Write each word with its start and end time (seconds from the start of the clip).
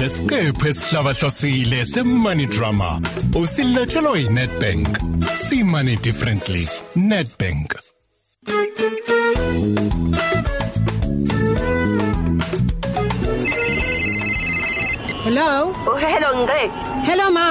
lesiqephu 0.00 0.68
esihlabahlosile 0.68 1.80
semoney 1.92 2.46
drama 2.46 2.90
usilethelwa 3.40 4.18
yiNetbank 4.18 4.88
simane 5.34 5.96
differently 5.96 6.68
Netbank 6.96 7.68
Hello? 15.24 15.72
Oh, 15.86 15.96
hello 15.96 16.28
Ngqe. 16.34 16.62
Hello 17.08 17.30
ma. 17.30 17.46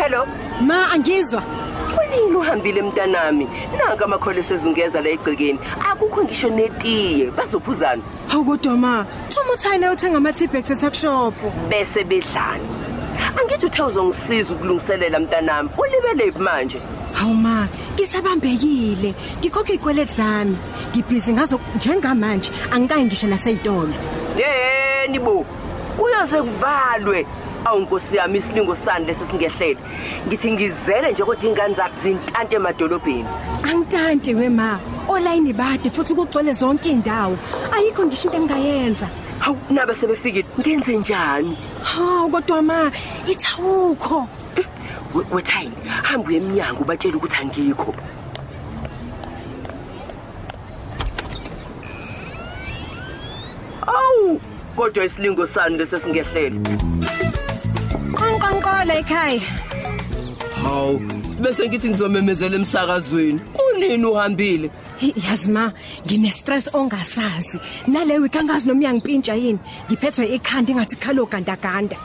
Hello. 0.00 0.26
Ma 0.60 0.78
angizwa. 0.94 1.42
Kunini 2.16 2.36
uhambile 2.36 2.82
mntanami? 2.82 3.48
Nanga 3.78 4.04
amakhole 4.04 4.42
sezungeza 4.42 5.00
la 5.00 5.08
egcikeni. 5.08 5.58
Akukho 5.90 6.24
ngisho 6.24 6.48
netiye. 6.48 7.30
Bazophuzana 7.30 8.02
Hawu 8.28 8.44
kodwa 8.44 8.76
ma, 8.76 9.06
Thuma 9.28 9.52
uthayina 9.54 9.92
uthenga 9.92 10.16
ama 10.16 10.32
T-Bags 10.32 10.70
eTuckshop. 10.70 11.34
bese 11.68 12.04
bedlana. 12.04 12.64
Angithi 13.40 13.66
uthe 13.66 13.82
uzongisiza 13.82 14.52
ukulungiselela 14.54 15.18
mntanami. 15.20 15.68
Ulibele 15.78 16.32
manje. 16.38 16.80
Hawu 17.12 17.34
ma, 17.34 17.68
ngisabambekile. 17.94 19.14
Ngikhokha 19.40 19.72
ikweleti 19.72 20.12
zami. 20.14 20.56
Ngibhizi 20.90 21.32
ngazo 21.32 21.60
njengamanje. 21.76 22.50
Angikayi 22.72 23.04
ngisho 23.04 23.26
naseyitolo. 23.26 23.92
Yeni 24.38 25.18
bo. 25.18 25.44
Kuyoze 25.98 26.42
kuvalwe. 26.42 27.26
Awu 27.66 27.80
Nkosi 27.80 28.16
yami 28.16 28.38
isilingo 28.38 28.76
sani 28.84 29.06
lesisingehlele. 29.06 29.80
Ngithi 30.26 30.48
ngizele 30.52 31.12
nje 31.12 31.22
ukuthi 31.22 31.46
ingane 31.48 31.74
zakhe 31.74 31.98
zintante 32.02 32.54
emadolobheni. 32.56 33.24
Angitante 33.70 34.34
we 34.38 34.48
ma. 34.48 34.78
Olayini 35.08 35.52
bade 35.52 35.88
futhi 35.90 36.14
kugcwele 36.14 36.52
zonke 36.60 36.88
indawo. 36.90 37.36
Ayikho 37.74 38.02
ngisho 38.06 38.28
into 38.30 38.38
engayenza. 38.38 39.06
Hawu 39.42 39.58
nabe 39.70 39.94
sebefikile. 39.94 40.46
Ngenze 40.60 40.96
njani? 40.96 41.56
Hawu 41.82 42.30
kodwa 42.30 42.62
ma, 42.62 42.90
ithawukho. 43.32 44.28
We- 45.14 45.26
Wethayini, 45.32 45.74
hamba 46.02 46.28
uye 46.28 46.36
eminyango 46.38 46.80
ubatshela 46.82 47.16
ukuthi 47.16 47.36
angikho. 47.42 47.94
Awu, 53.86 54.40
kodwa 54.76 55.04
isilingo 55.04 55.46
sani 55.46 55.76
lesesingehlele. 55.78 56.60
Qonqonqola 58.86 58.94
ekhaya. 59.00 59.40
Hawu, 60.62 60.98
bese 61.42 61.68
ngithi 61.68 61.88
ngizomemezela 61.90 62.56
emsakazweni. 62.56 63.40
Kunini 63.54 64.04
uhambile? 64.06 64.70
Yazi 65.00 65.50
ma, 65.50 65.72
ngine 66.06 66.30
stress 66.30 66.68
ongasazi. 66.72 67.58
Nale 67.88 68.18
week 68.18 68.36
angazi 68.36 68.68
noma 68.68 68.80
uyangipintsha 68.80 69.34
yini. 69.34 69.58
Ngiphethwe 69.88 70.26
ikhanda 70.26 70.72
engathi 70.72 70.96
khalo 70.96 71.26
ganda 71.26 71.56
ganda. 71.56 71.96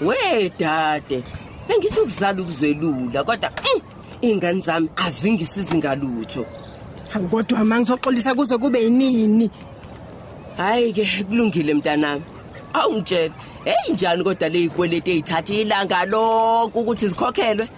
We 0.00 0.50
dade, 0.58 1.22
bengithi 1.68 2.00
ukuzala 2.00 2.42
ukuzelula 2.42 3.24
kodwa 3.24 3.50
mm, 3.50 3.80
ingane 4.22 4.60
zami 4.60 4.88
azingisizi 4.96 5.76
ngalutho. 5.76 6.46
Hawu 7.12 7.28
kodwa 7.28 7.64
ma 7.64 7.80
ngizoxolisa 7.80 8.34
kuze 8.34 8.58
kube 8.58 8.82
yinini. 8.82 9.50
Hayi 10.56 10.92
ke 10.92 11.24
kulungile 11.28 11.74
mntanami. 11.74 12.24
Awungitshela, 12.76 13.32
hey 13.64 13.92
njani 13.92 14.24
kodwa 14.24 14.48
lezikweleti 14.48 15.10
ezithatha 15.10 15.54
ilanga 15.54 16.04
lonke 16.12 16.78
ukuthi 16.78 17.08
zikhokhelwe? 17.08 17.68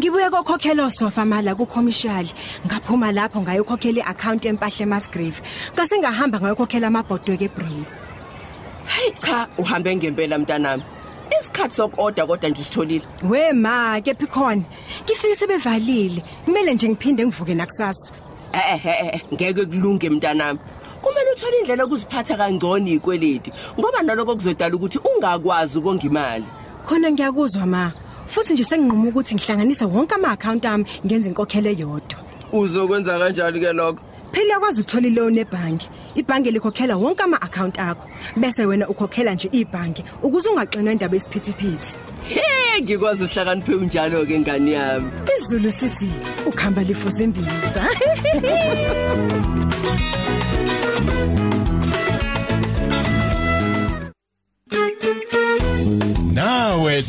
Ngibuye 0.00 0.30
kokhokhela 0.30 0.90
sofa 0.90 1.24
mala 1.26 1.54
ku 1.54 1.66
commercial. 1.66 2.26
Ngaphuma 2.66 3.12
lapho 3.12 3.42
ngayokhokhela 3.42 4.00
iaccount 4.00 4.44
empahla 4.46 4.82
eMasgrave. 4.86 5.42
Ngase 5.74 5.98
ngahamba 6.00 6.40
ngayokhokhela 6.40 6.86
amabhodwe 6.88 7.36
keBray. 7.36 7.84
Hayi 8.86 9.12
cha, 9.20 9.48
uhambe 9.58 9.96
ngempela 9.96 10.38
mntanami. 10.38 10.82
Isikhathi 11.38 11.76
sokorder 11.76 12.26
kodwa 12.26 12.48
nje 12.48 12.62
usitholile. 12.62 13.04
We 13.24 13.52
ma, 13.52 14.00
kephi 14.00 14.26
khona? 14.26 14.64
Ngifike 15.04 15.36
sebevalile. 15.36 16.22
Kumele 16.44 16.74
nje 16.74 16.88
ngiphinde 16.88 17.26
ngivuke 17.26 17.54
nakusasa. 17.54 18.10
Eh 18.52 18.86
eh 18.86 19.14
eh, 19.14 19.20
ngeke 19.34 19.66
kulunge 19.66 20.10
mntanami. 20.10 20.58
Kumele 21.16 21.32
uthole 21.32 21.58
indlela 21.58 21.82
yokuziphatha 21.82 22.36
kangcono 22.36 22.86
izikweleti 22.86 23.50
ngoba 23.78 24.02
naloko 24.02 24.36
kuzodala 24.36 24.76
ukuthi 24.76 24.98
ungakwazi 24.98 25.78
ukonga 25.78 26.02
imali. 26.02 26.44
Khona 26.86 27.10
ngiyakuzwa 27.10 27.66
ma. 27.66 27.92
Futhi 28.26 28.52
nje 28.52 28.64
senginquma 28.64 29.08
ukuthi 29.08 29.34
ngihlanganise 29.34 29.84
wonke 29.84 30.14
ama 30.14 30.28
account 30.28 30.64
ami 30.66 30.84
ngenze 31.06 31.28
inkokhelo 31.30 31.70
eyodwa. 31.70 32.18
Uzokwenza 32.52 33.18
kanjani 33.18 33.60
ke 33.60 33.72
lokho? 33.72 34.00
Phela 34.32 34.52
yakwazi 34.54 34.80
ukuthola 34.82 35.06
iloan 35.08 35.38
ebhanki. 35.38 35.88
Ibhanki 36.16 36.50
likhokhela 36.50 36.96
wonke 37.00 37.22
ama 37.22 37.40
account 37.40 37.78
akho 37.78 38.04
bese 38.36 38.66
wena 38.66 38.86
ukhokhela 38.86 39.34
nje 39.34 39.48
ibhanki 39.52 40.04
ukuze 40.22 40.48
ungaxinwa 40.50 40.92
indaba 40.92 41.16
esiphithiphithi. 41.16 41.96
He, 42.28 42.82
ngikwazi 42.82 43.24
uhlakaniphe 43.24 43.74
unjalo 43.74 44.26
ke 44.26 44.38
ngani 44.38 44.72
yami. 44.72 45.10
Izulu 45.38 45.72
sithi 45.72 46.10
ukhamba 46.46 46.82
lifuza 46.82 47.24
imbiza. 47.24 47.88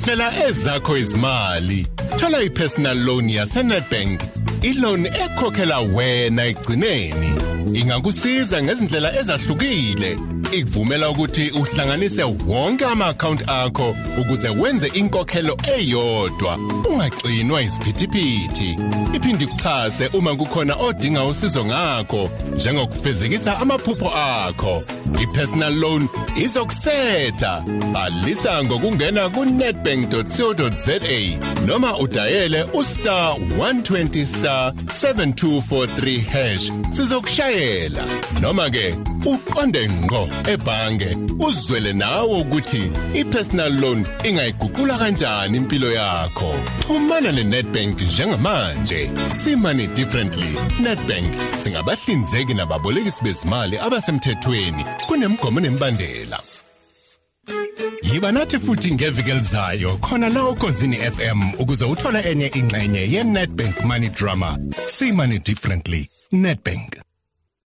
hlela 0.08 0.48
ezakho 0.48 0.98
izimali. 0.98 1.88
Thola 2.18 2.42
ipersonal 2.42 2.98
loan 3.06 3.30
yaseNetbank 3.30 4.22
iloan 4.62 5.06
ekhokhela 5.06 5.80
wena 5.80 6.46
egcineni 6.46 7.32
ingakusiza 7.74 8.64
ngezindlela 8.64 9.20
ezahlukile. 9.20 10.18
Ikuvumela 10.52 11.10
ukuthi 11.10 11.50
uhlanganise 11.50 12.24
wonke 12.24 12.86
ama-account 12.86 13.44
akho 13.48 13.96
ukuze 14.22 14.50
wenze 14.50 14.88
inkokhelo 14.88 15.58
eyodwa. 15.78 16.58
Ungaxinwa 16.90 17.62
isiphithiphithi 17.62 18.78
iphinde 19.14 19.44
ikuxhase 19.44 20.08
uma 20.08 20.36
kukhona 20.36 20.76
odinga 20.76 21.26
usizo 21.26 21.66
ngakho 21.66 22.30
njengokufezekisa 22.56 23.60
amaphupho 23.60 24.10
akho. 24.10 24.84
I-personal 25.22 25.74
loan 25.74 26.10
izokusetha. 26.36 27.64
Balisa 27.94 28.64
ngokungena 28.64 29.30
ku-netbank.co.za 29.30 30.98
noma 31.66 31.98
udayele 31.98 32.64
ustar 32.74 33.36
120 33.58 34.26
star 34.26 34.74
7243 34.74 36.20
hash. 36.22 36.72
Sizokushayela. 36.92 38.04
Noma 38.42 38.70
ke 38.70 38.96
uqonde 39.32 39.90
ngqo 39.90 40.22
ebhange. 40.54 41.18
Uzwele 41.40 41.94
nawe 41.94 42.40
ukuthi 42.42 42.92
i-personal 43.20 43.74
loan 43.82 44.06
ingayiguqula 44.24 44.98
kanjani 44.98 45.58
impilo 45.58 45.92
yakho. 45.92 46.52
Xhumana 46.88 47.32
ne-netbank 47.32 48.02
njengamanje. 48.02 49.12
Simane 49.30 49.88
differently. 49.96 50.52
Netbank 50.84 51.28
singabahlinzeki 51.58 52.54
nababolekisi 52.54 53.24
bezimali 53.24 53.78
abasemthethweni 53.78 54.86
kunemgomo 55.08 55.60
nemibandela 55.60 56.40
Yiba 58.02 58.32
nathi 58.32 58.60
futhi 58.60 58.92
ngeviki 58.92 59.30
elizayo 59.30 59.98
khona 59.98 60.30
la 60.30 60.44
ukozini 60.44 60.98
FM 60.98 61.40
ukuze 61.60 61.86
uthole 61.86 62.20
enye 62.32 62.48
ingxenye 62.48 63.12
ye 63.12 63.24
Nedbank 63.24 63.84
Money 63.84 64.10
Drama. 64.10 64.58
See 64.88 65.12
money 65.12 65.40
differently. 65.40 66.10
Nedbank. 66.32 66.97